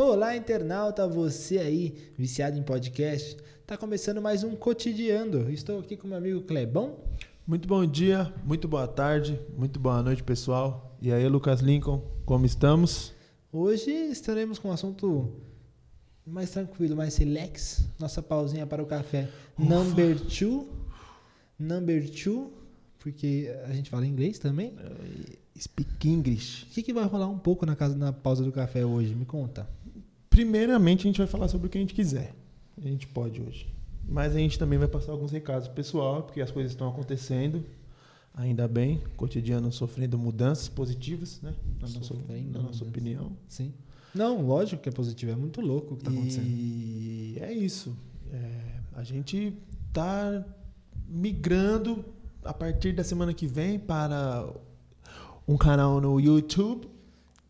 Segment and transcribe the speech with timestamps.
[0.00, 3.36] Olá, internauta, você aí, viciado em podcast.
[3.66, 5.50] Tá começando mais um Cotidiando.
[5.50, 7.00] Estou aqui com meu amigo Clebão.
[7.44, 10.96] Muito bom dia, muito boa tarde, muito boa noite, pessoal.
[11.02, 13.12] E aí, Lucas Lincoln, como estamos?
[13.52, 15.32] Hoje estaremos com um assunto
[16.24, 17.84] mais tranquilo, mais relax.
[17.98, 19.28] Nossa pausinha para o café
[19.58, 19.68] Ufa.
[19.68, 20.68] number two.
[21.58, 22.52] Number two,
[23.00, 24.76] porque a gente fala inglês também.
[25.58, 26.66] Speak English.
[26.66, 29.12] O que, que vai rolar um pouco na casa na pausa do café hoje?
[29.12, 29.68] Me conta.
[30.38, 32.32] Primeiramente, a gente vai falar sobre o que a gente quiser.
[32.76, 33.66] A gente pode hoje.
[34.08, 37.64] Mas a gente também vai passar alguns recados pessoal, porque as coisas estão acontecendo.
[38.34, 41.52] Ainda bem, cotidiano sofrendo mudanças positivas, né?
[41.80, 43.32] Na nossa, Sofrendo na nossa opinião.
[43.48, 43.74] Sim.
[44.14, 45.32] Não, lógico que é positivo.
[45.32, 46.46] É muito louco o que tá acontecendo.
[46.46, 47.98] E é isso.
[48.32, 49.58] É, a gente
[49.92, 50.46] tá
[51.08, 52.04] migrando
[52.44, 54.48] a partir da semana que vem para
[55.48, 56.88] um canal no YouTube,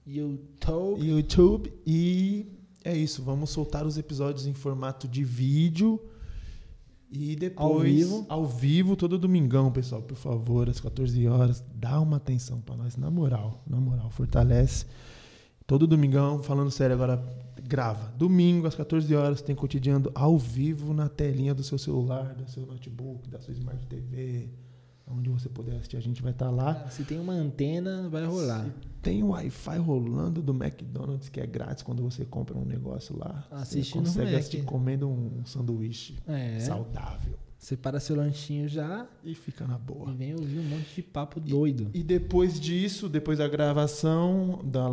[0.07, 1.07] YouTube.
[1.07, 3.23] YouTube e é isso.
[3.23, 6.01] Vamos soltar os episódios em formato de vídeo
[7.11, 8.27] e depois Ao vivo.
[8.29, 12.97] ao vivo todo domingão, pessoal, por favor, às 14 horas, dá uma atenção para nós,
[12.97, 14.85] na moral, na moral, fortalece.
[15.67, 17.23] Todo domingão, falando sério agora,
[17.63, 18.13] grava.
[18.17, 22.65] Domingo às 14 horas tem cotidiano ao vivo na telinha do seu celular, do seu
[22.67, 24.49] notebook, da sua Smart TV,
[25.07, 26.89] onde você puder assistir, a gente vai estar lá.
[26.91, 28.65] Se tem uma antena, vai rolar.
[28.65, 33.17] Se tem o Wi-Fi rolando do McDonald's, que é grátis quando você compra um negócio
[33.19, 33.47] lá.
[33.51, 36.59] Assiste você consegue assistir comendo um sanduíche É.
[36.61, 37.39] saudável.
[37.59, 40.13] Separa seu lanchinho já E fica na e boa.
[40.13, 41.91] vem ouvir um monte de papo doido.
[41.93, 44.87] E depois disso, depois da gravação, da,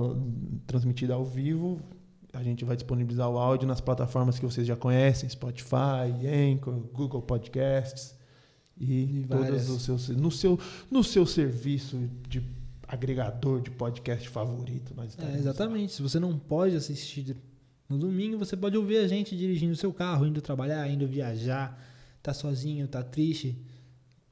[0.65, 1.79] transmitida ao vivo,
[2.33, 6.09] a gente vai disponibilizar o áudio nas plataformas que vocês já conhecem, Spotify,
[6.53, 8.15] Anchor, Google Podcasts
[8.77, 10.59] e, E todos os seus no seu
[10.91, 12.41] no seu serviço de
[12.87, 14.93] agregador de podcast favorito.
[14.95, 15.93] Nós É, exatamente.
[15.93, 17.35] Se você não pode assistir
[17.89, 21.79] no domingo, você pode ouvir a gente dirigindo o seu carro, indo trabalhar, indo viajar,
[22.21, 23.57] tá sozinho, tá triste.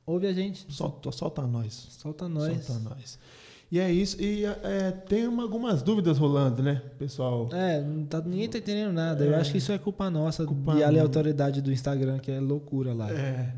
[0.05, 0.65] Ouve a gente.
[0.67, 0.73] lá.
[0.73, 1.73] Solta, solta nós.
[1.73, 2.65] Solta nós.
[2.65, 3.17] Solta nós.
[3.71, 4.21] E é isso.
[4.21, 7.49] E é, tem uma- algumas dúvidas rolando, né, pessoal?
[7.51, 9.23] É, não tá, ninguém tá entendendo nada.
[9.25, 9.37] Eu É.
[9.39, 12.93] acho que isso é culpa nossa Culpa e a aleatoriedade do Instagram, que é loucura
[12.93, 13.11] lá.
[13.11, 13.55] É.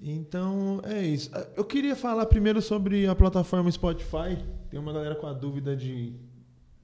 [0.00, 1.30] Então, é isso.
[1.56, 4.38] Eu queria falar primeiro sobre a plataforma Spotify.
[4.70, 6.14] Tem uma galera com a dúvida de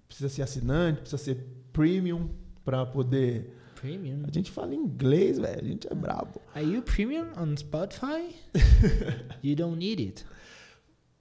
[0.09, 2.29] precisa ser assinante, precisa ser premium
[2.65, 3.57] para poder.
[3.75, 4.23] Premium.
[4.27, 5.61] A gente fala inglês, velho.
[5.61, 6.41] A gente é brabo.
[6.55, 8.35] Are you premium on Spotify?
[9.43, 10.25] you don't need it.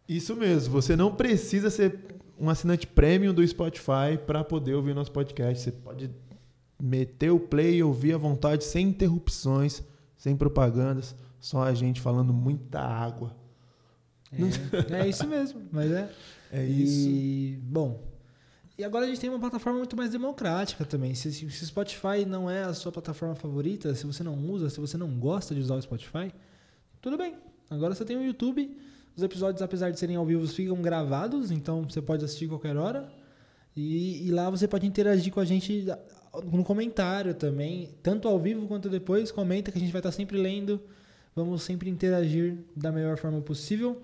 [0.07, 0.73] Isso mesmo.
[0.73, 1.99] Você não precisa ser
[2.39, 5.63] um assinante premium do Spotify para poder ouvir nosso podcast.
[5.63, 6.11] Você pode
[6.81, 9.81] meter o play e ouvir à vontade, sem interrupções,
[10.17, 11.15] sem propagandas.
[11.41, 13.35] Só a gente falando muita água.
[14.31, 16.09] É, é isso mesmo, mas é.
[16.53, 17.07] É isso.
[17.07, 18.03] E, bom,
[18.77, 21.15] e agora a gente tem uma plataforma muito mais democrática também.
[21.15, 25.17] Se, Spotify não é a sua plataforma favorita, se você não usa, se você não
[25.17, 26.33] gosta de usar o Spotify,
[27.01, 27.35] tudo bem.
[27.69, 28.75] Agora você tem o YouTube.
[29.15, 33.09] Os episódios, apesar de serem ao vivo, ficam gravados, então você pode assistir qualquer hora.
[33.75, 35.85] E, e lá você pode interagir com a gente
[36.51, 39.31] no comentário também, tanto ao vivo quanto depois.
[39.31, 40.81] Comenta que a gente vai estar sempre lendo.
[41.35, 44.01] Vamos sempre interagir da melhor forma possível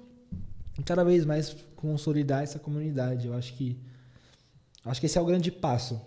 [0.79, 3.27] e cada vez mais consolidar essa comunidade.
[3.27, 3.77] Eu acho que
[4.85, 5.99] acho que esse é o grande passo.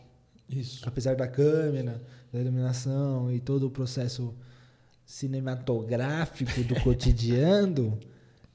[0.49, 0.87] Isso.
[0.87, 4.35] Apesar da câmera, da iluminação e todo o processo
[5.05, 7.99] cinematográfico do cotidiano,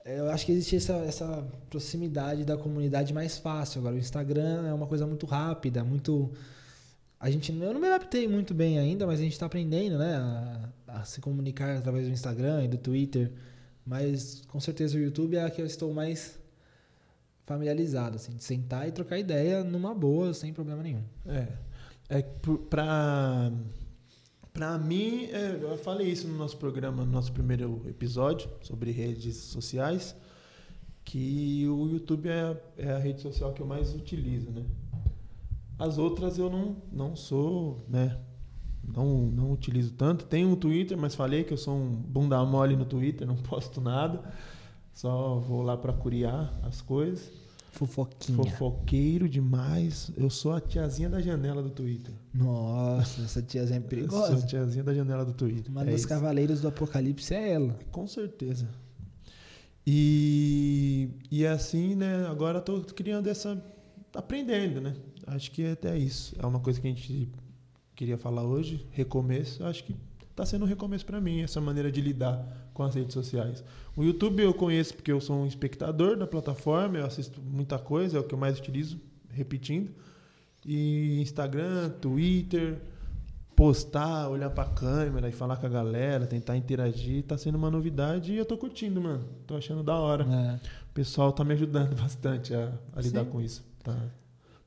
[0.05, 3.79] eu acho que existe essa, essa proximidade da comunidade mais fácil.
[3.79, 6.31] Agora, o Instagram é uma coisa muito rápida, muito.
[7.19, 10.15] A gente, eu não me adaptei muito bem ainda, mas a gente está aprendendo, né,
[10.15, 13.31] a, a se comunicar através do Instagram e do Twitter.
[13.85, 16.39] Mas com certeza o YouTube é a que eu estou mais
[17.45, 21.03] familiarizado, assim, de sentar e trocar ideia numa boa, sem problema nenhum.
[21.25, 21.47] É.
[22.09, 23.51] É pra.
[24.53, 29.35] Pra mim, é, eu falei isso no nosso programa, no nosso primeiro episódio sobre redes
[29.35, 30.15] sociais,
[31.03, 34.63] que o YouTube é, é a rede social que eu mais utilizo, né?
[35.77, 38.17] As outras eu não, não sou, né?
[38.93, 40.25] Não, não utilizo tanto.
[40.25, 43.79] Tenho um Twitter, mas falei que eu sou um bunda mole no Twitter, não posto
[43.81, 44.21] nada.
[44.93, 47.29] Só vou lá pra curiar as coisas.
[47.71, 48.37] Fofoquinha.
[48.37, 50.09] Fofoqueiro demais.
[50.15, 52.13] Eu sou a tiazinha da janela do Twitter.
[52.33, 54.47] Nossa, essa tiazinha é Eu sou a perigosa.
[54.47, 55.69] tiazinha da janela do Twitter.
[55.69, 56.07] Uma É das isso.
[56.07, 57.77] cavaleiros do apocalipse é ela.
[57.91, 58.69] Com certeza.
[59.85, 62.25] E, e assim, né?
[62.27, 63.61] Agora tô criando essa.
[64.13, 64.95] aprendendo, né?
[65.27, 66.33] Acho que até isso.
[66.39, 67.29] É uma coisa que a gente
[67.95, 68.85] queria falar hoje.
[68.91, 69.63] Recomeço.
[69.63, 69.95] Acho que
[70.35, 73.63] tá sendo um recomeço para mim, essa maneira de lidar com as redes sociais.
[73.95, 78.17] O YouTube eu conheço porque eu sou um espectador da plataforma, eu assisto muita coisa,
[78.17, 78.99] é o que eu mais utilizo,
[79.29, 79.91] repetindo.
[80.65, 82.81] E Instagram, Twitter,
[83.55, 88.33] postar, olhar pra câmera e falar com a galera, tentar interagir, tá sendo uma novidade
[88.33, 89.23] e eu tô curtindo, mano.
[89.47, 90.25] Tô achando da hora.
[90.25, 90.55] É.
[90.89, 93.29] O pessoal tá me ajudando bastante a, a lidar Sim.
[93.29, 93.63] com isso.
[93.81, 93.95] Tá,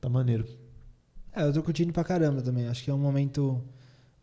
[0.00, 0.46] tá maneiro.
[1.38, 2.67] É, eu tô curtindo pra caramba também.
[2.67, 3.61] Acho que é um momento.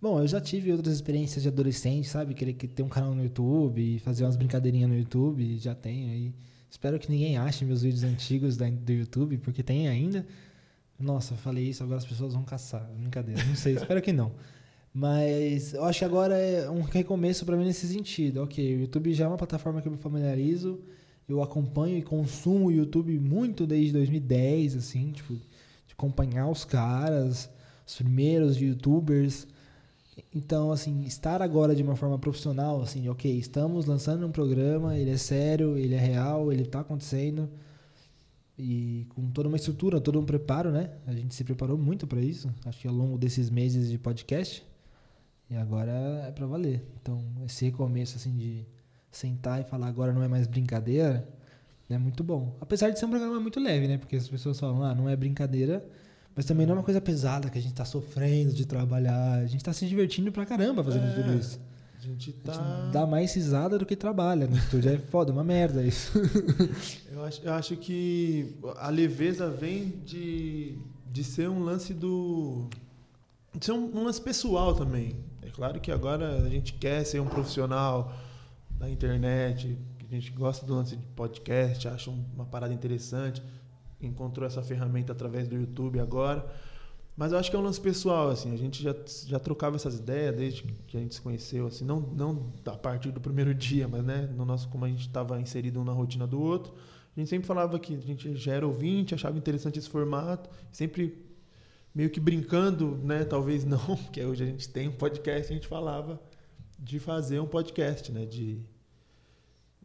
[0.02, 2.34] Bom, eu já tive outras experiências de adolescente, sabe?
[2.34, 6.34] Querer que- ter um canal no YouTube fazer umas brincadeirinhas no YouTube, já tenho aí.
[6.70, 10.26] Espero que ninguém ache meus vídeos antigos da- do YouTube, porque tem ainda.
[11.00, 12.90] Nossa, eu falei isso, agora as pessoas vão caçar.
[13.00, 14.32] Brincadeira, não sei, espero que não.
[14.94, 18.42] Mas eu acho que agora é um recomeço pra mim nesse sentido.
[18.44, 20.80] Ok, o YouTube já é uma plataforma que eu me familiarizo,
[21.28, 25.36] eu acompanho e consumo o YouTube muito desde 2010, assim, tipo,
[25.98, 27.50] acompanhar os caras,
[27.88, 29.48] os primeiros youtubers.
[30.34, 35.12] Então, assim, estar agora de uma forma profissional, assim, ok, estamos lançando um programa, ele
[35.12, 37.50] é sério, ele é real, ele tá acontecendo.
[38.58, 40.92] E com toda uma estrutura, todo um preparo, né?
[41.06, 44.66] A gente se preparou muito para isso, acho que ao longo desses meses de podcast.
[45.50, 45.92] E agora
[46.28, 46.84] é pra valer.
[47.02, 48.66] Então, esse recomeço, assim, de
[49.12, 51.28] sentar e falar agora não é mais brincadeira,
[51.90, 52.56] é muito bom.
[52.60, 53.98] Apesar de ser um programa muito leve, né?
[53.98, 55.86] Porque as pessoas falam, ah, não é brincadeira,
[56.36, 59.34] mas também não é uma coisa pesada que a gente tá sofrendo de trabalhar.
[59.40, 61.60] A gente tá se divertindo pra caramba fazendo É, tudo isso.
[61.98, 62.54] A gente A tá.
[62.54, 64.92] gente dá mais risada do que trabalha no estúdio.
[64.92, 66.12] É foda, uma merda isso.
[67.12, 70.78] Eu acho, eu acho que a leveza vem de,
[71.12, 72.68] de ser um lance do.
[73.58, 75.16] de ser um, um lance pessoal também.
[75.42, 78.14] É claro que agora a gente quer ser um profissional
[78.78, 83.42] da internet, a gente gosta do lance de podcast, acha um- uma parada interessante,
[84.02, 86.46] encontrou essa ferramenta através do YouTube agora.
[87.18, 88.94] Mas eu acho que é um lance pessoal, assim, a gente já,
[89.26, 93.10] já trocava essas ideias desde que a gente se conheceu, assim, não, não a partir
[93.12, 96.28] do primeiro dia, mas né, no nosso, como a gente estava inserido um na rotina
[96.28, 96.74] do outro,
[97.16, 101.26] a gente sempre falava que a gente já era ouvinte, achava interessante esse formato, sempre
[101.94, 105.68] meio que brincando, né, talvez não, porque hoje a gente tem um podcast, a gente
[105.68, 106.22] falava
[106.78, 108.60] de fazer um podcast, né, de...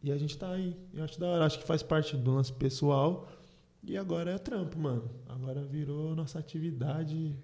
[0.02, 2.52] E a gente tá aí, eu acho da hora, acho que faz parte do lance
[2.52, 3.28] pessoal,
[3.82, 5.10] e agora é trampo, mano.
[5.28, 7.36] Agora virou nossa atividade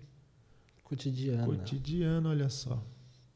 [0.85, 1.45] Cotidiano.
[1.45, 2.83] cotidiana, olha só.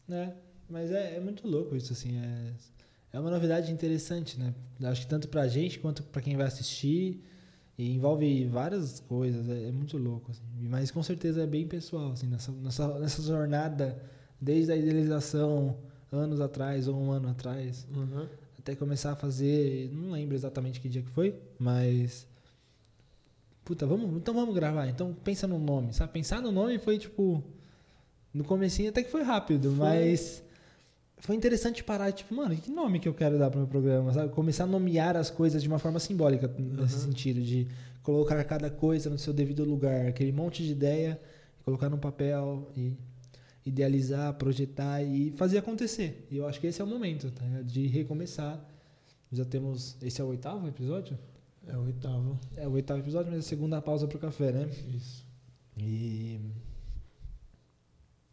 [0.09, 0.33] É,
[0.69, 2.17] mas é, é muito louco isso, assim.
[2.17, 2.53] É,
[3.13, 4.55] é uma novidade interessante, né?
[4.85, 7.25] Acho que tanto pra gente quanto pra quem vai assistir.
[7.77, 10.31] E envolve várias coisas, é, é muito louco.
[10.31, 10.43] Assim.
[10.69, 14.01] Mas com certeza é bem pessoal, assim, nessa, nessa, nessa jornada,
[14.39, 15.79] desde a idealização,
[16.13, 17.87] anos atrás ou um ano atrás,
[18.71, 19.91] até começar a fazer.
[19.93, 22.27] Não lembro exatamente que dia que foi, mas.
[23.65, 24.89] Puta, vamos, então vamos gravar.
[24.89, 26.13] Então pensa no nome, sabe?
[26.13, 27.43] Pensar no nome foi tipo.
[28.33, 29.79] No comecinho até que foi rápido, Foi.
[29.79, 30.43] mas
[31.19, 34.33] foi interessante parar, tipo, mano, que nome que eu quero dar pro meu programa, sabe?
[34.33, 37.01] Começar a nomear as coisas de uma forma simbólica, nesse Uhum.
[37.07, 37.67] sentido, de
[38.05, 41.21] colocar cada coisa no seu devido lugar, aquele monte de ideia,
[41.65, 42.93] colocar no papel e
[43.65, 46.27] idealizar, projetar e fazer acontecer.
[46.31, 47.45] E eu acho que esse é o momento, tá?
[47.63, 48.59] De recomeçar.
[49.33, 49.97] Já temos.
[50.03, 51.17] Esse é o oitavo episódio?
[51.67, 52.39] É o oitavo.
[52.57, 54.69] É o oitavo episódio, mas é a segunda pausa pro café, né?
[54.97, 55.25] Isso.
[55.79, 56.41] E.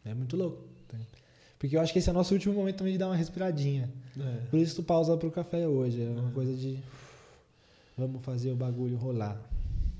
[0.06, 0.63] É muito louco.
[0.88, 0.97] tá?
[1.59, 3.91] Porque eu acho que esse é o nosso último momento também de dar uma respiradinha.
[4.19, 4.45] É.
[4.50, 6.01] Por isso tu pausa pro café hoje.
[6.01, 6.33] É uma É.
[6.33, 6.80] coisa de.
[7.97, 9.41] Vamos fazer o bagulho rolar.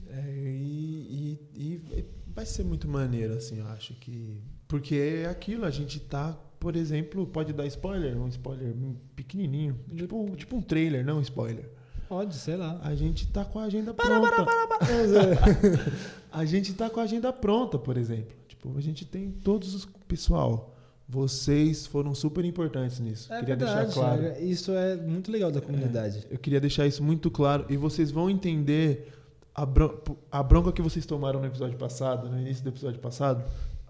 [0.10, 4.40] É, e, e- e vai ser muito maneiro, assim, eu acho que.
[4.68, 8.74] Porque é aquilo, a gente tá, por exemplo, pode dar spoiler, um spoiler
[9.16, 9.80] pequenininho.
[9.96, 11.70] Tipo, tipo um trailer, não um spoiler.
[12.10, 12.80] Pode, sei lá.
[12.84, 14.46] A gente tá com a agenda pronta.
[16.32, 18.36] a gente tá com a agenda pronta, por exemplo.
[18.48, 19.86] Tipo, a gente tem todos os.
[20.08, 20.74] Pessoal,
[21.08, 23.32] vocês foram super importantes nisso.
[23.32, 24.24] É Queria verdade, deixar claro.
[24.24, 26.26] é- Isso é muito legal da comunidade.
[26.30, 29.12] Eu queria deixar isso muito claro e vocês vão entender
[29.54, 29.98] a, bron-
[30.32, 33.44] a bronca que vocês tomaram no episódio passado, no início do episódio passado.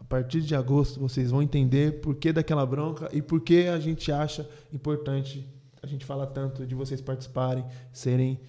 [0.07, 3.77] A partir de agosto vocês vão entender por que daquela bronca e por que a
[3.77, 5.45] gente acha importante
[5.83, 8.39] a gente fala tanto de vocês participarem, serem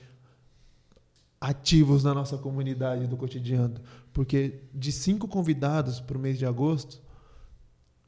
[1.40, 3.80] ativos na nossa comunidade do cotidiano.
[4.12, 7.00] Porque de cinco convidados para o mês de agosto,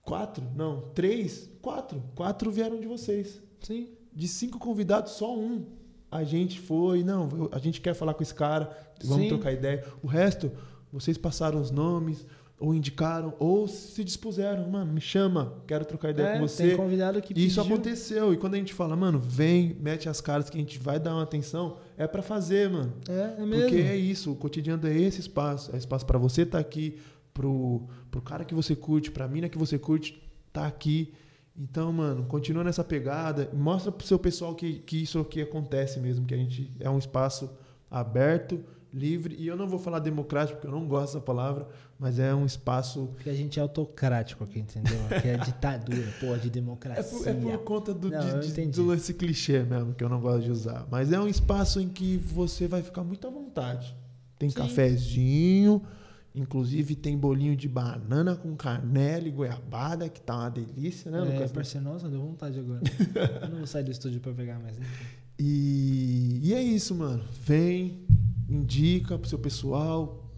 [0.02, 3.88] quatro, não, três, quatro, quatro vieram de vocês Sim.
[4.12, 5.66] de cinco convidados, só um.
[6.10, 9.28] A gente foi, não, a gente quer falar com esse cara, vamos Sim.
[9.28, 9.84] trocar ideia.
[10.02, 10.50] O resto,
[10.92, 12.26] vocês passaram os nomes,
[12.60, 16.76] ou indicaram, ou se dispuseram, mano, me chama, quero trocar ideia É, com Tem você.
[16.76, 18.34] convidado que isso aconteceu.
[18.34, 21.14] E quando a gente fala, mano, vem, mete as caras que a gente vai dar
[21.14, 22.92] uma atenção, é pra fazer, mano.
[23.08, 23.62] É, é mesmo.
[23.62, 25.74] Porque é isso, o cotidiano é esse espaço.
[25.74, 26.98] É espaço pra você estar aqui,
[27.32, 31.14] pro, pro cara que você curte, pra mina que você curte, tá aqui.
[31.58, 33.48] Então, mano, continua nessa pegada.
[33.54, 36.98] Mostra pro seu pessoal que, que isso aqui acontece mesmo, que a gente é um
[36.98, 37.50] espaço
[37.90, 38.60] aberto
[38.92, 41.66] livre, e eu não vou falar democrático, porque eu não gosto dessa palavra,
[41.98, 43.08] mas é um espaço.
[43.14, 44.98] Porque a gente é autocrático aqui, entendeu?
[45.10, 47.18] Aqui é ditadura, porra, de É democracia.
[47.18, 50.20] por, é por conta do, Não, de- de- do lance clichê mesmo, que eu não
[50.20, 50.86] gosto de usar.
[50.90, 53.96] Mas é um espaço em que você vai ficar muito à vontade.
[54.38, 54.56] Tem Sim.
[54.56, 55.82] cafezinho,
[56.34, 61.20] inclusive tem bolinho de banana com canela e goiabada, que tá uma delícia, né, É,
[61.22, 61.52] Lucas?
[61.52, 62.80] parceiro, nossa, deu vontade agora.
[63.42, 64.78] eu não vou sair do estúdio pra pegar mais.
[64.78, 65.04] enfim.
[65.38, 67.22] E, e é isso, mano.
[67.42, 68.00] Vem,
[68.50, 70.28] indica pro seu pessoal,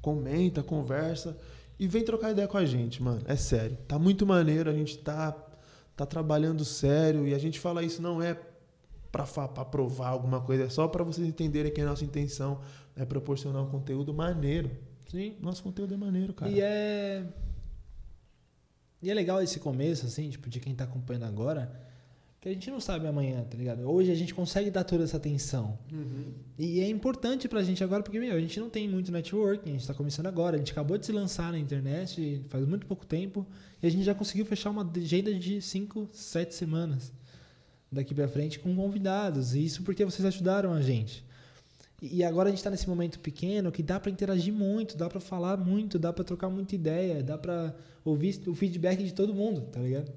[0.00, 1.36] comenta, conversa
[1.78, 3.22] e vem trocar ideia com a gente, mano.
[3.26, 3.76] É sério.
[3.88, 5.32] Tá muito maneiro, a gente tá,
[5.96, 8.38] tá trabalhando sério e a gente fala isso não é
[9.10, 9.26] pra
[9.64, 12.60] provar alguma coisa, é só pra vocês entenderem que a nossa intenção
[12.96, 14.70] é proporcionar um conteúdo maneiro.
[15.10, 15.36] Sim.
[15.40, 16.50] Nosso conteúdo é maneiro, cara.
[16.50, 17.26] E é.
[19.02, 21.70] E é legal esse começo, assim, tipo, de quem tá acompanhando agora,
[22.42, 23.88] que a gente não sabe amanhã, tá ligado?
[23.88, 25.78] Hoje a gente consegue dar toda essa atenção.
[25.92, 26.32] Uhum.
[26.58, 29.72] E é importante pra gente agora, porque, meu, a gente não tem muito networking, a
[29.74, 33.06] gente tá começando agora, a gente acabou de se lançar na internet faz muito pouco
[33.06, 33.46] tempo,
[33.80, 37.12] e a gente já conseguiu fechar uma agenda de 5, 7 semanas
[37.92, 41.24] daqui pra frente com convidados, e isso porque vocês ajudaram a gente.
[42.02, 45.20] E agora a gente tá nesse momento pequeno que dá pra interagir muito, dá pra
[45.20, 47.72] falar muito, dá pra trocar muita ideia, dá pra
[48.04, 50.10] ouvir o feedback de todo mundo, tá ligado?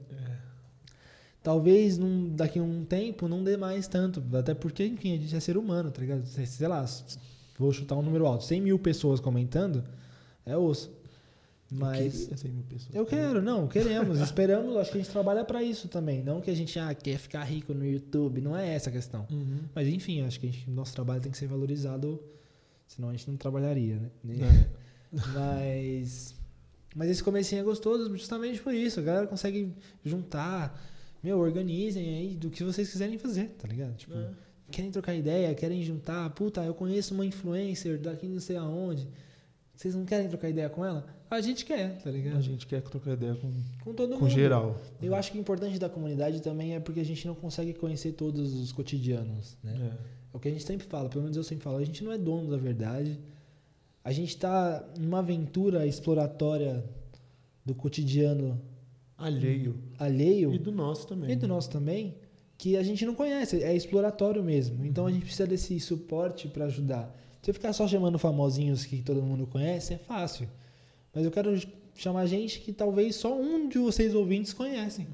[1.45, 4.23] Talvez num, daqui a um tempo não dê mais tanto.
[4.35, 6.25] Até porque, enfim, a gente é ser humano, tá ligado?
[6.25, 6.83] Sei, lá,
[7.59, 8.43] vou chutar um número alto.
[8.43, 9.83] 100 mil pessoas comentando
[10.43, 10.91] é osso.
[11.69, 12.15] Mas.
[12.15, 12.95] Eu queria 100 mil pessoas.
[12.95, 16.23] Eu quero, não, queremos, esperamos, acho que a gente trabalha pra isso também.
[16.23, 19.27] Não que a gente ah, quer ficar rico no YouTube, não é essa a questão.
[19.29, 19.59] Uhum.
[19.75, 22.19] Mas enfim, acho que gente- nosso trabalho tem que ser valorizado,
[22.87, 24.09] senão a gente não trabalharia, né?
[24.41, 24.67] É.
[25.31, 26.33] Mas.
[26.95, 28.99] Mas esse comecinho é gostoso justamente por isso.
[28.99, 29.71] A galera consegue
[30.03, 30.75] juntar.
[31.25, 33.95] Meu, organizem aí do que vocês quiserem fazer, tá ligado?
[33.95, 34.29] Tipo, É.
[34.69, 36.29] querem trocar ideia, querem juntar.
[36.31, 39.07] Puta, eu conheço uma influencer daqui não sei aonde.
[39.75, 41.03] Vocês não querem trocar ideia com ela?
[41.31, 42.37] A gente quer, tá ligado?
[42.37, 43.51] A gente quer trocar ideia com,
[43.83, 44.29] Com todo com mundo.
[44.29, 44.79] geral.
[45.01, 48.11] Eu acho que o importante da comunidade também é porque a gente não consegue conhecer
[48.13, 49.73] todos os cotidianos, né?
[49.81, 49.85] É.
[49.87, 52.11] É o que a gente sempre fala, pelo menos eu sempre falo, a gente não
[52.11, 53.19] é dono da verdade.
[54.03, 56.83] A gente está numa aventura exploratória
[57.65, 58.61] do cotidiano
[59.17, 59.75] Alheio.
[59.97, 61.31] alheio E do nosso também.
[61.31, 62.15] e do nosso também,
[62.57, 64.85] que a gente não conhece, é exploratório mesmo.
[64.85, 67.15] Então a gente precisa desse suporte para ajudar.
[67.41, 70.47] Se eu ficar só chamando famosinhos que todo mundo conhece, é fácil.
[71.13, 71.55] Mas eu quero
[71.95, 75.07] chamar gente que talvez só um de vocês ouvintes conhecem.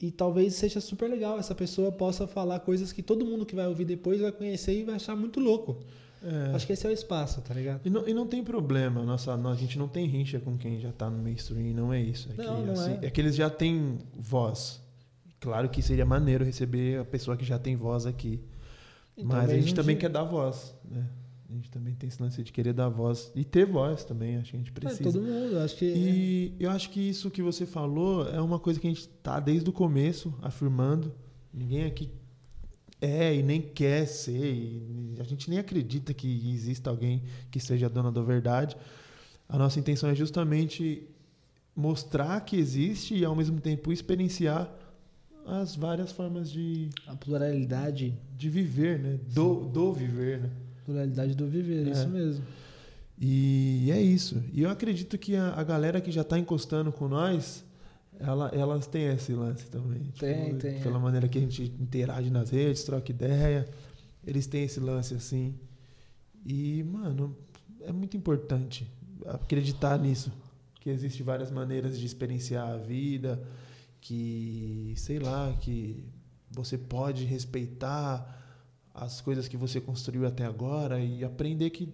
[0.00, 3.66] E talvez seja super legal, essa pessoa possa falar coisas que todo mundo que vai
[3.66, 5.80] ouvir depois vai conhecer e vai achar muito louco.
[6.22, 6.54] É.
[6.54, 7.80] Acho que esse é o espaço, tá ligado?
[7.84, 10.90] E não, e não tem problema, nossa, a gente não tem rincha com quem já
[10.92, 12.28] tá no mainstream, não é isso.
[12.36, 13.10] É, Não, que, não assim, é.
[13.10, 14.80] que eles já têm voz.
[15.40, 18.42] Claro que seria maneiro receber a pessoa que já tem voz aqui.
[19.16, 21.06] E Mas a gente também dia- quer dar voz, né?
[21.48, 23.32] A gente também tem esse lance de querer dar voz.
[23.34, 25.02] E ter voz também, acho que a gente É, precisa.
[25.04, 25.84] todo mundo, acho que.
[25.86, 29.40] E eu acho que isso que você falou é uma coisa que a gente tá
[29.40, 31.14] desde o começo afirmando.
[31.54, 32.10] Ninguém aqui
[33.00, 34.82] é e nem quer ser.
[35.18, 38.76] A gente nem acredita que exista alguém que seja dona da verdade.
[39.48, 41.06] A nossa intenção é justamente
[41.74, 44.68] mostrar que existe e ao mesmo tempo experienciar
[45.46, 49.18] as várias formas de, A pluralidade, de viver, né?
[49.32, 50.50] Do, do viver, né?
[50.84, 51.90] pluralidade do viver, É.
[51.90, 52.44] isso mesmo.
[53.20, 54.42] E é isso.
[54.52, 57.64] E eu acredito que a, a galera que já está encostando com nós,
[58.20, 60.02] ela, elas têm esse lance também.
[60.04, 61.00] Tipo, Tem, tem, Pela é.
[61.00, 63.68] maneira que a gente interage nas redes, troca ideia.
[64.26, 65.54] Eles têm esse lance assim.
[66.44, 67.36] E, mano,
[67.82, 68.90] é muito importante
[69.26, 70.32] acreditar nisso.
[70.80, 73.42] Que existem várias maneiras de experienciar a vida.
[74.00, 76.04] Que, sei lá, que
[76.50, 78.36] você pode respeitar
[78.92, 81.92] as coisas que você construiu até agora e aprender que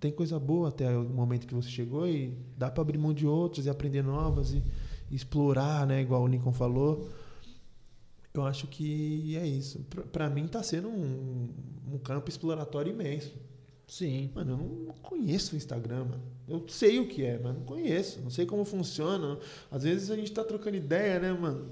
[0.00, 3.26] tem coisa boa até o momento que você chegou e dá para abrir mão de
[3.26, 4.62] outras e aprender novas e
[5.10, 7.08] explorar, né, igual o Lincoln falou.
[8.34, 9.80] Eu acho que é isso.
[9.88, 11.48] Pra- Pra mim tá sendo um,
[11.92, 13.32] um campo exploratório imenso.
[13.86, 14.30] Sim.
[14.34, 14.56] Mano, eu
[14.88, 16.22] não conheço o Instagram, mano.
[16.48, 18.20] Eu sei o que é, mas não conheço.
[18.20, 19.38] Não sei como funciona.
[19.70, 21.66] Às vezes a gente tá trocando ideia, né, mano?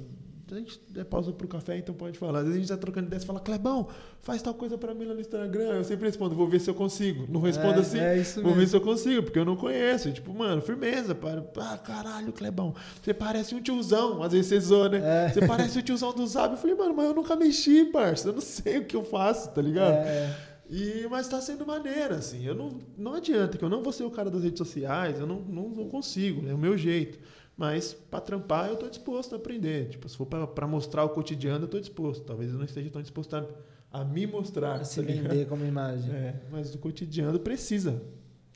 [0.55, 0.81] A gente
[1.11, 2.41] pausa pro café, então pode falar.
[2.41, 3.89] Às vezes a gente tá trocando ideia e fala, Clebão,
[4.21, 5.75] faz tal coisa pra mim lá no Instagram.
[5.75, 7.27] Eu sempre respondo, vou ver se eu consigo.
[7.29, 7.99] Não respondo é, assim.
[7.99, 8.67] É Vou ver mesmo.
[8.69, 10.13] se eu consigo, porque eu não conheço.
[10.13, 11.15] Tipo, mano, firmeza.
[11.15, 11.45] Para...
[11.59, 12.75] Ah, caralho, Clebão.
[13.03, 14.23] Você parece um tiozão.
[14.23, 15.27] Às vezes você zoa, né?
[15.27, 15.29] É.
[15.31, 16.53] Você parece o tiozão do Zap.
[16.53, 18.29] Eu falei, mano, mas eu nunca mexi, parça.
[18.29, 19.95] Eu não sei o que eu faço, tá ligado?
[19.95, 20.37] É,
[20.71, 22.45] E, mas tá sendo maneiro, assim.
[22.47, 25.27] Eu não, não adianta, que eu não vou ser o cara das redes sociais, eu
[25.27, 27.19] não, não, não consigo, é o meu jeito.
[27.57, 29.89] Mas pra trampar eu tô disposto a aprender.
[29.89, 32.25] Tipo, se for pra, pra mostrar o cotidiano, eu tô disposto.
[32.25, 33.47] Talvez eu não esteja tão disposto a,
[33.93, 34.77] a me mostrar.
[34.77, 36.11] Pra se tá vender como imagem.
[36.13, 38.03] É, mas o cotidiano precisa.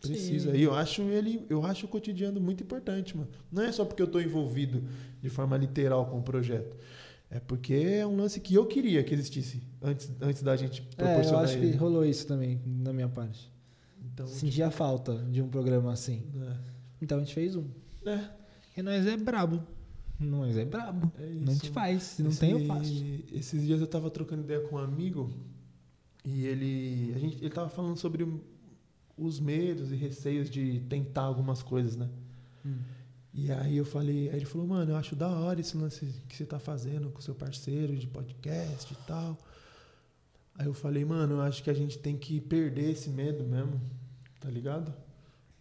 [0.00, 0.52] Precisa.
[0.52, 0.56] Sim.
[0.58, 3.28] E eu acho ele, eu acho o cotidiano muito importante, mano.
[3.50, 4.82] Não é só porque eu tô envolvido
[5.20, 6.76] de forma literal com o projeto.
[7.30, 11.02] É porque é um lance que eu queria que existisse antes, antes da gente É,
[11.02, 11.72] eu proporcionar acho ele.
[11.72, 13.52] que rolou isso também na minha parte.
[14.12, 16.24] Então, Sentia falta de um programa assim.
[17.02, 17.64] Então a gente fez um.
[18.06, 18.30] é, é,
[18.78, 19.62] E nós é brabo.
[20.20, 21.12] Nós é brabo.
[21.18, 21.72] é Não a gente isso.
[21.72, 22.02] faz.
[22.02, 22.92] Se não Esse- tem, eu faço.
[23.32, 25.32] Esses dias eu tava trocando ideia com um amigo
[26.24, 28.26] e ele, a gente, ele tava falando sobre
[29.16, 32.08] os medos e receios de tentar algumas coisas, né?
[32.64, 32.78] Hum.
[33.34, 36.36] E aí eu falei, aí ele falou, mano, eu acho da hora esse lance que
[36.36, 39.36] você tá fazendo com seu parceiro de podcast e tal.
[40.56, 43.80] Aí eu falei, mano, eu acho que a gente tem que perder esse medo mesmo,
[44.40, 44.92] tá ligado?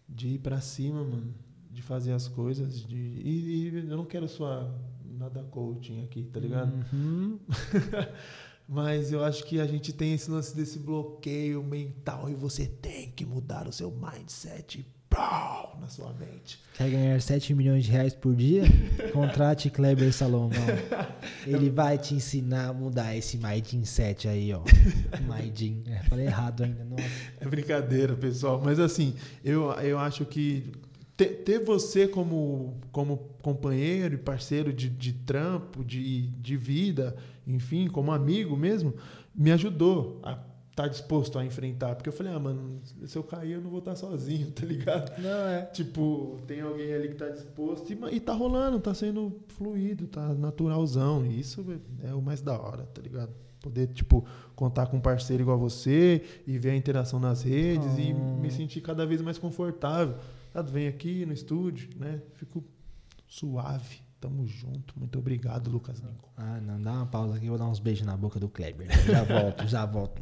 [0.08, 1.34] De ir pra cima, mano.
[1.78, 2.84] De fazer as coisas.
[2.84, 2.96] De...
[2.96, 4.68] E, e eu não quero soar
[5.16, 6.72] nada coaching aqui, tá ligado?
[6.92, 7.38] Uhum.
[8.68, 13.12] Mas eu acho que a gente tem esse lance desse bloqueio mental e você tem
[13.12, 16.58] que mudar o seu mindset pau, na sua mente.
[16.74, 18.64] Quer ganhar 7 milhões de reais por dia?
[19.14, 20.50] Contrate Kleber Salomão.
[21.46, 24.62] Ele vai te ensinar a mudar esse mindset aí, ó.
[25.22, 25.84] Mindin.
[25.86, 26.84] É, falei errado ainda.
[26.84, 27.04] Nossa.
[27.40, 28.60] É brincadeira, pessoal.
[28.64, 30.72] Mas assim, eu, eu acho que
[31.18, 37.88] ter, ter você como, como companheiro e parceiro de, de trampo, de, de vida, enfim,
[37.88, 38.94] como amigo mesmo,
[39.34, 40.38] me ajudou a
[40.70, 41.96] estar disposto a enfrentar.
[41.96, 45.20] Porque eu falei, ah, mano, se eu cair, eu não vou estar sozinho, tá ligado?
[45.20, 45.62] Não, é.
[45.72, 50.32] Tipo, tem alguém ali que tá disposto e, e tá rolando, tá sendo fluido, tá
[50.34, 51.26] naturalzão.
[51.26, 51.66] E isso
[52.04, 53.32] é o mais da hora, tá ligado?
[53.60, 58.14] Poder, tipo, contar com um parceiro igual você e ver a interação nas redes e
[58.14, 58.40] Oh.
[58.40, 60.14] me sentir cada vez mais confortável.
[60.52, 62.20] Tá, vem aqui no estúdio, né?
[62.34, 62.64] Fico
[63.26, 64.00] suave.
[64.20, 64.98] Tamo junto.
[64.98, 66.30] Muito obrigado, Lucas Lincoln.
[66.36, 68.88] Ah, não, dá uma pausa aqui, eu vou dar uns beijos na boca do Kleber.
[69.06, 70.20] Já volto, já volto.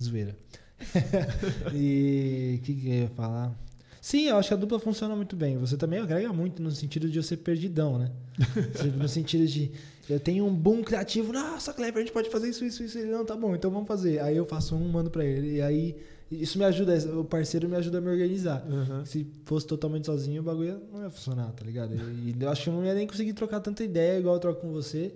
[0.00, 0.36] Zoeira.
[1.74, 3.52] e o que, que eu ia falar?
[4.00, 5.58] Sim, eu acho que a dupla funciona muito bem.
[5.58, 8.10] Você também agrega muito no sentido de eu ser perdidão, né?
[8.96, 9.72] No sentido de
[10.08, 11.32] eu tenho um boom criativo.
[11.32, 12.98] Nossa, Kleber, a gente pode fazer isso, isso, isso.
[12.98, 14.20] Ele, não, tá bom, então vamos fazer.
[14.20, 15.56] Aí eu faço um, mando pra ele.
[15.56, 15.96] E aí
[16.30, 18.62] isso me ajuda, o parceiro me ajuda a me organizar.
[19.04, 21.94] Se fosse totalmente sozinho, o bagulho não ia funcionar, tá ligado?
[21.94, 24.60] E eu acho que eu não ia nem conseguir trocar tanta ideia igual eu troco
[24.60, 25.12] com você.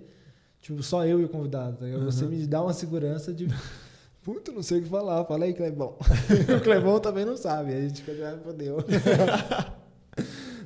[0.61, 2.05] Tipo, só eu e o convidado, tá ligado?
[2.05, 2.31] Você Uhum.
[2.31, 3.47] me dá uma segurança de.
[4.23, 5.25] Puta, não sei o que falar.
[5.25, 5.97] Fala aí, Clebão.
[6.57, 7.73] o Clebão também não sabe.
[7.73, 8.77] A gente fica já fodeu.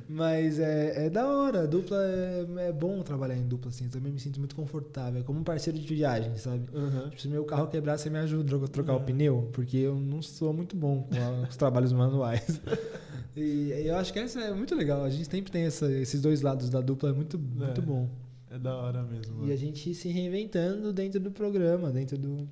[0.08, 1.66] Mas é, é da hora.
[1.66, 3.84] Dupla é, é bom trabalhar em dupla, assim.
[3.84, 5.20] Eu também me sinto muito confortável.
[5.20, 6.64] É como um parceiro de viagem, sabe?
[7.10, 9.02] Tipo, se meu carro quebrar, você me ajuda a trocar o É.
[9.04, 12.60] pneu, porque eu não sou muito bom com os trabalhos manuais.
[13.40, 15.04] E eu acho que essa é muito legal.
[15.04, 17.84] A gente sempre tem essa- esses dois lados da dupla, é muito, muito É.
[17.84, 18.08] bom.
[18.50, 19.46] É da hora mesmo.
[19.46, 22.48] E a gente se reinventando dentro do programa, dentro do,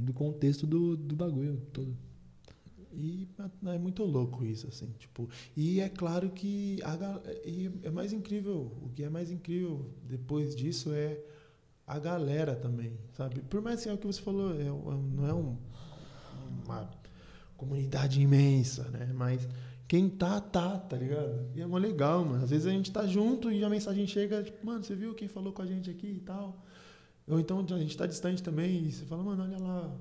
[0.00, 1.94] do contexto do, do bagulho todo.
[3.00, 3.28] E
[3.66, 5.28] é muito louco isso, assim, tipo.
[5.56, 6.96] E é claro que a,
[7.44, 11.20] e é mais incrível, o que é mais incrível depois disso é
[11.86, 13.40] a galera também, sabe?
[13.42, 15.56] Por mais que é o que você falou, é, um- não é um-
[16.64, 16.90] uma
[17.56, 19.10] comunidade imensa, né?
[19.14, 19.48] Mas
[19.86, 21.46] quem tá, tá, tá ligado?
[21.54, 22.44] E é legal, mano.
[22.44, 25.28] Às vezes a gente tá junto e a mensagem chega, tipo, mano, você viu quem
[25.28, 26.62] falou com a gente aqui e tal?
[27.26, 29.94] Ou então a gente tá distante também e você fala, mano, olha lá,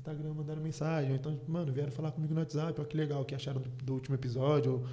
[0.00, 1.10] Instagram mandaram mensagem.
[1.10, 3.68] Ou então, mano, vieram falar comigo no WhatsApp, olha que legal, o que acharam do,
[3.68, 4.72] do último episódio.
[4.72, 4.84] Ou,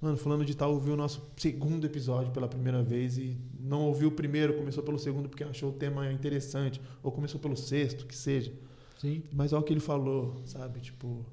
[0.00, 4.08] mano, fulano de tal ouviu o nosso segundo episódio pela primeira vez e não ouviu
[4.08, 6.80] o primeiro, começou pelo segundo porque achou o tema interessante.
[7.02, 8.52] Ou começou pelo sexto, que seja.
[8.98, 9.22] Sim.
[9.32, 10.80] Mas olha o que ele falou, sabe?
[10.80, 11.26] Tipo,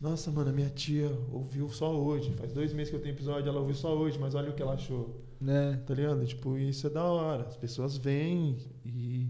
[0.00, 2.32] nossa, mano, a minha tia ouviu só hoje.
[2.34, 4.62] Faz dois meses que eu tenho episódio, ela ouviu só hoje, mas olha o que
[4.62, 5.24] ela achou.
[5.40, 5.80] Né?
[5.86, 6.24] Tá ligado?
[6.26, 7.44] Tipo, isso é da hora.
[7.44, 9.26] As pessoas vêm e,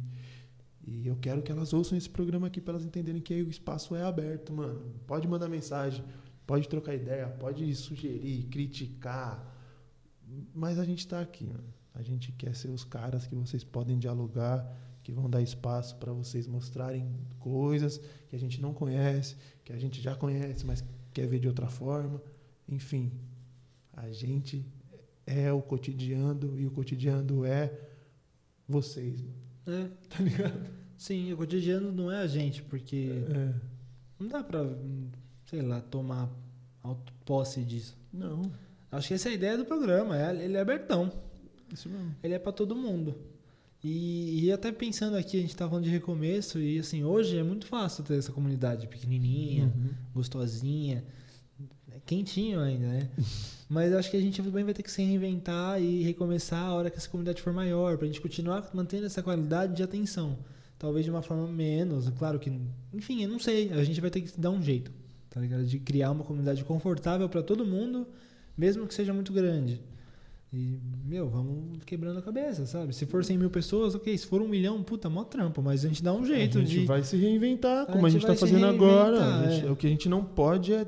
[0.90, 3.94] e eu quero que elas ouçam esse programa aqui pra elas entenderem que o espaço
[3.94, 4.80] é aberto, mano.
[5.06, 6.02] Pode mandar mensagem,
[6.46, 9.54] pode trocar ideia, pode sugerir, criticar.
[10.54, 11.74] Mas a gente tá aqui, mano.
[11.94, 14.66] A gente quer ser os caras que vocês podem dialogar,
[15.02, 17.06] que vão dar espaço para vocês mostrarem
[17.38, 21.48] coisas que a gente não conhece, que a gente já conhece, mas quer ver de
[21.48, 22.22] outra forma.
[22.66, 23.12] Enfim,
[23.92, 24.64] a gente
[25.26, 27.78] é o cotidiano e o cotidiano é
[28.66, 29.48] vocês, mano.
[29.66, 29.90] É.
[30.08, 30.77] Tá ligado?
[30.98, 33.54] Sim, o cotidiano não é a gente, porque É.
[34.18, 35.06] não dá pra, hum,
[35.46, 36.28] sei lá, tomar
[37.24, 37.96] posse disso.
[38.12, 38.50] Não,
[38.90, 40.16] Acho que essa é a ideia do programa.
[40.18, 41.12] é- Ele é abertão.
[41.72, 42.14] isso mesmo.
[42.22, 43.14] Ele é pra todo mundo.
[43.84, 47.42] E, e até pensando aqui, a gente tá falando de recomeço, e assim, hoje é
[47.42, 49.90] muito fácil ter essa comunidade pequenininha, Uhum.
[50.14, 51.04] gostosinha,
[52.06, 53.10] quentinho ainda, né?
[53.68, 56.90] Mas acho que a gente também vai ter que se reinventar e recomeçar a hora
[56.90, 60.38] que essa comunidade for maior, pra gente continuar mantendo essa qualidade de atenção.
[60.78, 62.52] Talvez de uma forma menos, claro que,
[62.94, 64.90] enfim, eu não sei, a gente vai ter que dar um jeito,
[65.30, 65.64] tá ligado?
[65.64, 68.06] De criar uma comunidade confortável para todo mundo,
[68.56, 69.80] mesmo que seja muito grande.
[70.52, 72.94] E, meu, vamos quebrando a cabeça, sabe?
[72.94, 74.16] Se for 100 mil pessoas, ok.
[74.16, 75.60] Se for um milhão, puta, mó trampo.
[75.60, 76.84] Mas a gente dá um jeito a gente de.
[76.86, 79.50] vai se reinventar, como a gente está fazendo agora.
[79.50, 79.70] gente- é.
[79.70, 80.86] O que a gente não pode é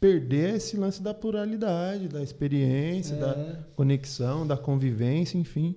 [0.00, 5.74] perder esse lance da pluralidade, da experiência, da É, conexão, da convivência, enfim.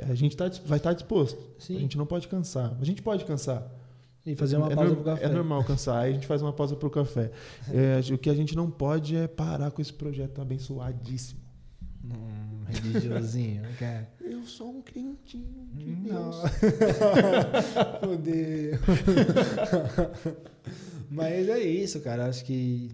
[0.00, 1.38] A gente tá, vai estar disposto.
[1.58, 1.76] sim.
[1.76, 2.76] A gente não pode cansar.
[2.80, 3.66] A gente pode cansar.
[4.24, 5.24] E fazer uma é, pausa pro café.
[5.24, 6.02] é normal cansar.
[6.02, 7.30] Aí a gente faz uma pausa pro café.
[7.70, 11.40] É, o que a gente não pode é parar com esse projeto abençoadíssimo.
[12.04, 14.10] Hum, religiosinho, cara.
[14.20, 16.30] Eu sou um crentinho de Não.
[16.30, 16.36] Deus.
[21.08, 22.26] Mas é isso, cara.
[22.26, 22.90] Acho que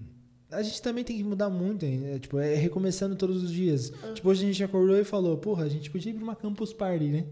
[0.53, 2.03] a gente também tem que mudar muito, hein?
[2.15, 3.93] É, tipo, é recomeçando todos os dias.
[4.15, 6.73] Tipo, hoje a gente acordou e falou, porra, a gente podia ir pra uma campus
[6.73, 7.25] party, né?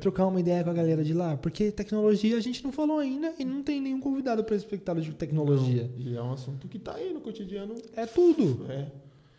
[0.00, 1.36] Trocar uma ideia com a galera de lá.
[1.36, 5.04] Porque tecnologia a gente não falou ainda e não tem nenhum convidado pra esse espectáculo
[5.04, 5.90] de tecnologia.
[5.98, 7.74] E é um assunto que tá aí no cotidiano.
[7.94, 8.64] É tudo.
[8.68, 8.86] É.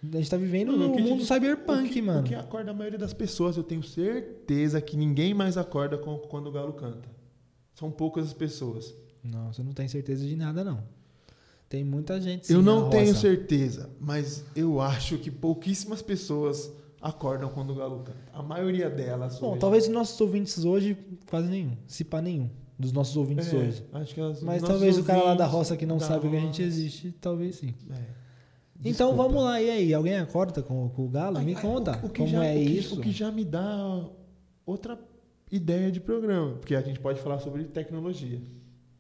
[0.04, 2.22] A gente tá vivendo Mano, o no mundo te- cyberpunk, o que, mano.
[2.22, 6.18] O que acorda a maioria das pessoas, eu tenho certeza que ninguém mais acorda com-
[6.18, 7.08] quando o galo canta.
[7.76, 8.96] São poucas as pessoas.
[9.24, 10.84] Nossa, eu não tenho certeza de nada, não.
[11.72, 13.22] Tem muita gente sim, eu não tenho roça.
[13.22, 16.70] certeza, mas eu acho que pouquíssimas pessoas
[17.02, 18.20] acordam quando o galo canta.
[18.34, 19.40] A maioria delas.
[19.40, 20.98] Bom, hoje- talvez os nossos ouvintes hoje,
[21.30, 21.78] quase nenhum.
[21.88, 22.50] Se pá nenhum.
[22.78, 23.84] Dos nossos ouvintes É, hoje.
[23.94, 26.40] Acho que as- Mas talvez o cara lá da roça que não sabe que a
[26.42, 27.74] gente roça- existe, talvez sim.
[27.90, 28.02] É.
[28.84, 29.94] Então vamos lá, e aí?
[29.94, 31.40] Alguém acorda com, com o galo?
[31.40, 32.00] Me Ai, ai, conta.
[32.04, 32.96] o- o que como já- é o que- isso?
[33.00, 34.04] O que já me dá
[34.66, 35.00] outra
[35.50, 38.42] ideia de programa, porque a gente pode falar sobre tecnologia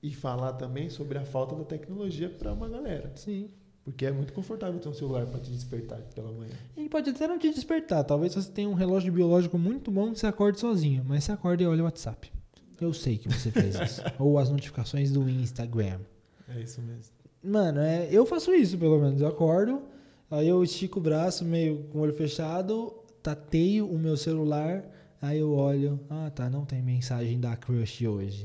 [0.02, 3.50] e falar também sobre a falta da tecnologia para uma galera, Sim.
[3.84, 6.54] porque é muito confortável ter um celular para te despertar pela manhã.
[6.76, 8.04] E pode até não te despertar.
[8.04, 11.04] Talvez você tenha um relógio biológico muito bom que você acorde sozinho.
[11.06, 12.32] Mas você acorda e olha o WhatsApp.
[12.80, 14.02] Eu sei que você fez isso.
[14.18, 16.00] Ou as notificações do Instagram.
[16.48, 17.14] É isso mesmo.
[17.44, 19.22] Mano, é, eu faço isso pelo menos.
[19.22, 19.84] Eu acordo,
[20.30, 24.84] aí eu estico o braço meio com o olho fechado, tateio o meu celular,
[25.21, 28.43] aí eu olho, ah tá, não tem mensagem da crush hoje.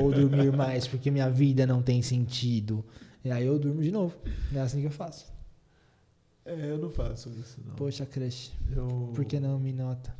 [0.00, 2.84] Vou dormir mais porque minha vida não tem sentido.
[3.24, 4.16] E aí eu durmo de novo.
[4.54, 5.32] É assim que eu faço.
[6.44, 7.74] É, eu não faço isso não.
[7.74, 9.12] Poxa, crush, eu...
[9.14, 10.14] por que não me nota?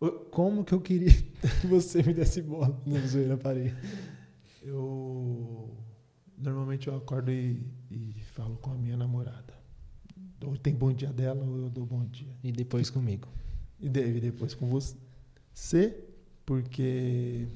[0.00, 0.10] Ô.
[0.30, 1.12] Como que eu queria
[1.60, 2.80] que você me desse bola?
[2.86, 3.74] Não zoeira, parei.
[4.62, 5.76] Eu
[6.38, 9.54] normalmente eu acordo e, e falo com a minha namorada.
[10.44, 12.34] Ou tem bom dia dela ou eu dou bom dia.
[12.42, 13.28] E depois comigo.
[13.80, 15.96] E de- depois com você,
[16.44, 17.46] porque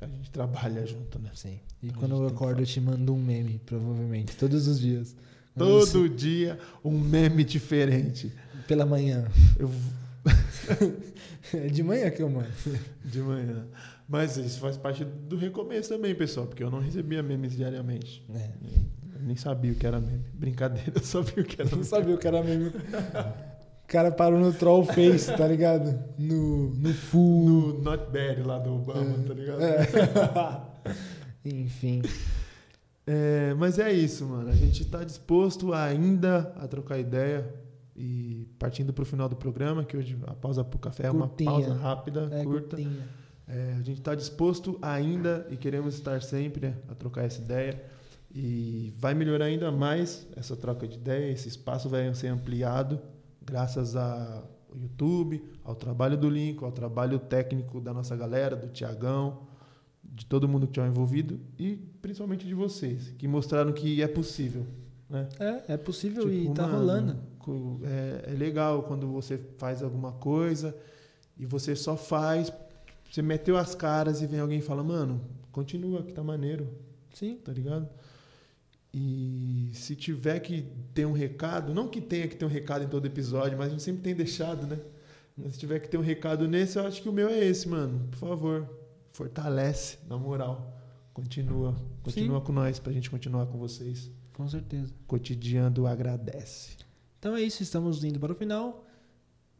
[0.00, 1.30] a gente trabalha junto, né?
[1.34, 1.58] Sim.
[1.82, 5.14] E A quando eu que acordo, eu te mando um meme, provavelmente, todos os dias.
[5.56, 8.32] Todo dia um meme diferente.
[8.68, 9.26] Pela manhã.
[9.58, 9.70] Eu,
[11.54, 12.48] É de manhã que eu mando.
[13.04, 13.66] de manhã.
[14.08, 18.24] Mas isso faz parte do recomeço também, pessoal, porque eu não recebia memes diariamente.
[18.34, 18.50] É.
[19.14, 20.24] Eu nem sabia o que era meme.
[20.34, 21.88] Brincadeira, eu sabia o que era Não meme.
[21.88, 22.72] sabia o cara mesmo.
[23.86, 25.96] O cara parou no Troll Face, tá ligado?
[26.18, 27.44] No, no Full.
[27.48, 29.60] No Not Bad lá do Obama, tá ligado?
[29.62, 29.86] É.
[31.48, 32.02] Enfim.
[33.06, 34.50] É, mas é isso, mano.
[34.50, 37.48] A gente está disposto ainda a trocar ideia.
[37.94, 41.10] E partindo para o final do programa, que hoje a pausa para o café é
[41.12, 41.50] uma Curtinha.
[41.50, 42.76] pausa rápida, É curta.
[42.76, 43.08] curtinha.
[43.46, 47.80] É, a gente está disposto ainda e queremos estar sempre a trocar essa ideia.
[48.34, 51.30] E vai melhorar ainda mais essa troca de ideia.
[51.32, 53.00] Esse espaço vai ser ampliado
[53.46, 59.46] graças ao YouTube, ao trabalho do Lincoln, ao trabalho técnico da nossa galera, do Tiagão,
[60.02, 64.66] de todo mundo que estiver envolvido e principalmente de vocês, que mostraram que é possível.
[65.08, 65.28] Né?
[65.38, 67.18] É, é possível e Tipo, tá mano, rolando.
[67.84, 70.76] É, é legal quando você faz alguma coisa
[71.38, 72.52] e você só faz,
[73.08, 75.20] você meteu as caras e vem alguém e fala, mano,
[75.52, 76.68] continua que tá maneiro,
[77.14, 77.36] Sim.
[77.36, 77.88] tá ligado?
[78.98, 82.88] E se tiver que ter um recado, não que tenha que ter um recado em
[82.88, 84.78] todo episódio, mas a gente sempre tem deixado, né?
[85.36, 87.68] Mas se tiver que ter um recado nesse, eu acho que o meu é esse,
[87.68, 88.08] mano.
[88.10, 88.66] Por favor,
[89.10, 90.74] fortalece, na moral.
[91.12, 94.10] Continua, continua com nós pra gente continuar com vocês.
[94.32, 94.90] Com certeza.
[95.06, 96.76] Cotidiano agradece.
[97.18, 98.86] Então é isso, estamos indo para o final.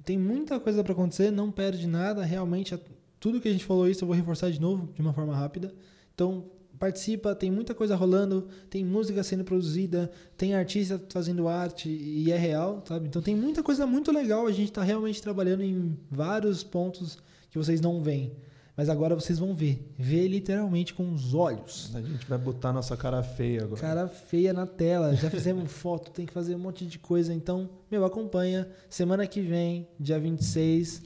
[0.02, 2.24] Tem muita coisa para acontecer, não perde nada.
[2.24, 2.80] Realmente, a-
[3.20, 5.74] tudo que a gente falou isso eu vou reforçar de novo, de uma forma rápida.
[6.14, 6.46] Então,
[6.78, 12.36] participa, tem muita coisa rolando, tem música sendo produzida, tem artista fazendo arte e é
[12.36, 13.08] real, sabe?
[13.08, 14.46] Então tem muita coisa muito legal.
[14.46, 17.18] A gente está realmente trabalhando em vários pontos
[17.50, 18.32] que vocês não veem.
[18.76, 19.90] Mas agora vocês vão ver.
[19.98, 21.90] Ver literalmente com os olhos.
[21.94, 23.80] A gente vai botar nossa cara feia agora.
[23.80, 25.16] Cara feia na tela.
[25.16, 27.32] Já fizemos foto, tem que fazer um monte de coisa.
[27.32, 28.68] Então, meu, acompanha.
[28.90, 31.02] Semana que vem, dia 26,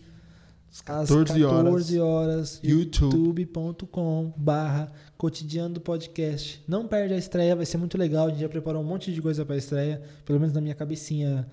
[0.70, 1.64] às 14 horas.
[1.64, 3.42] 14 horas, YouTube.
[3.42, 6.62] youtube.com barra cotidiano do podcast.
[6.66, 8.26] Não perde a estreia, vai ser muito legal.
[8.26, 10.74] A gente já preparou um monte de coisa para a estreia, pelo menos na minha
[10.74, 11.46] cabecinha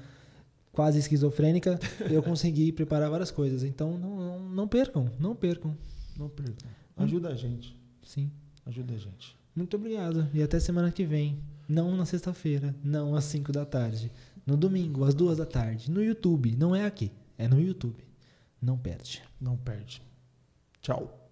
[0.78, 1.80] quase esquizofrênica,
[2.12, 3.64] eu consegui preparar várias coisas.
[3.64, 5.76] Então não, não, não percam, não percam.
[6.16, 6.70] Não percam.
[6.96, 7.76] Ajuda a gente.
[8.04, 8.32] Sim.
[8.64, 9.36] Ajuda a gente.
[9.56, 10.28] Muito obrigado.
[10.36, 11.40] E até semana que vem.
[11.68, 14.12] Não na sexta-feira, não às 5 da tarde.
[14.46, 15.92] No domingo, às 2 da tarde.
[15.92, 16.56] No YouTube.
[16.56, 18.07] Não é aqui, é no YouTube.
[18.62, 19.24] Não perde.
[19.40, 20.02] Não perde.
[20.82, 21.27] Tchau.